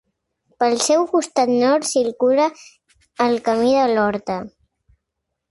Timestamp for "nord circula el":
1.63-3.37